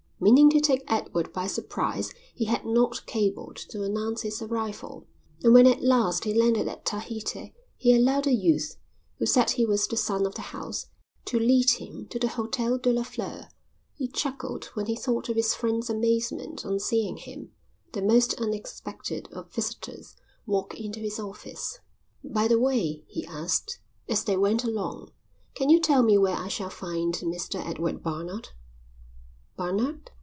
Meaning 0.23 0.51
to 0.51 0.59
take 0.59 0.83
Edward 0.87 1.33
by 1.33 1.47
surprise 1.47 2.13
he 2.35 2.45
had 2.45 2.63
not 2.63 3.07
cabled 3.07 3.55
to 3.55 3.81
announce 3.81 4.21
his 4.21 4.39
arrival, 4.39 5.07
and 5.43 5.51
when 5.51 5.65
at 5.65 5.81
last 5.81 6.25
he 6.25 6.33
landed 6.35 6.67
at 6.67 6.85
Tahiti 6.85 7.55
he 7.75 7.95
allowed 7.95 8.27
a 8.27 8.31
youth, 8.31 8.77
who 9.17 9.25
said 9.25 9.49
he 9.49 9.65
was 9.65 9.87
the 9.87 9.97
son 9.97 10.27
of 10.27 10.35
the 10.35 10.43
house, 10.53 10.85
to 11.25 11.39
lead 11.39 11.71
him 11.71 12.05
to 12.09 12.19
the 12.19 12.27
Hotel 12.27 12.77
de 12.77 12.93
la 12.93 13.01
Fleur. 13.01 13.49
He 13.95 14.07
chuckled 14.07 14.65
when 14.75 14.85
he 14.85 14.95
thought 14.95 15.27
of 15.27 15.35
his 15.35 15.55
friend's 15.55 15.89
amazement 15.89 16.63
on 16.67 16.79
seeing 16.79 17.17
him, 17.17 17.51
the 17.93 18.03
most 18.03 18.35
unexpected 18.35 19.27
of 19.33 19.51
visitors, 19.51 20.15
walk 20.45 20.79
into 20.79 20.99
his 20.99 21.19
office. 21.19 21.79
"By 22.23 22.47
the 22.47 22.59
way," 22.59 23.03
he 23.07 23.25
asked, 23.25 23.79
as 24.07 24.23
they 24.23 24.37
went 24.37 24.63
along, 24.63 25.09
"can 25.55 25.71
you 25.71 25.79
tell 25.79 26.03
me 26.03 26.15
where 26.15 26.35
I 26.37 26.47
shall 26.47 26.69
find 26.69 27.15
Mr. 27.15 27.55
Edward 27.65 28.03
Barnard?" 28.03 28.49
"Barnard?" 29.57 30.09